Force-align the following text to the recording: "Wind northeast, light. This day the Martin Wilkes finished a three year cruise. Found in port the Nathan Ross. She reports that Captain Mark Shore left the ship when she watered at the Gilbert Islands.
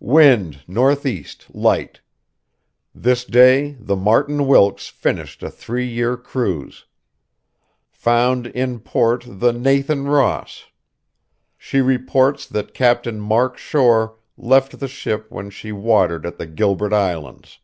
"Wind 0.00 0.60
northeast, 0.66 1.44
light. 1.52 2.00
This 2.94 3.22
day 3.22 3.72
the 3.78 3.96
Martin 3.96 4.46
Wilkes 4.46 4.88
finished 4.88 5.42
a 5.42 5.50
three 5.50 5.86
year 5.86 6.16
cruise. 6.16 6.86
Found 7.90 8.46
in 8.46 8.80
port 8.80 9.24
the 9.28 9.52
Nathan 9.52 10.04
Ross. 10.06 10.64
She 11.58 11.82
reports 11.82 12.46
that 12.46 12.72
Captain 12.72 13.20
Mark 13.20 13.58
Shore 13.58 14.16
left 14.38 14.78
the 14.80 14.88
ship 14.88 15.30
when 15.30 15.50
she 15.50 15.70
watered 15.70 16.24
at 16.24 16.38
the 16.38 16.46
Gilbert 16.46 16.94
Islands. 16.94 17.58